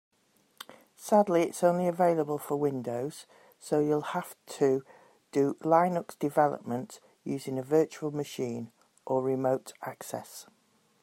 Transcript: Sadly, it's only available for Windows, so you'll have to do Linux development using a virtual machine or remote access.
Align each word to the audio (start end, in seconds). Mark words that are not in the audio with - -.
Sadly, 0.95 1.43
it's 1.43 1.63
only 1.63 1.87
available 1.87 2.39
for 2.39 2.57
Windows, 2.57 3.27
so 3.59 3.77
you'll 3.79 4.01
have 4.01 4.35
to 4.57 4.83
do 5.31 5.53
Linux 5.61 6.17
development 6.17 6.99
using 7.23 7.59
a 7.59 7.63
virtual 7.63 8.09
machine 8.09 8.71
or 9.05 9.21
remote 9.21 9.73
access. 9.83 10.47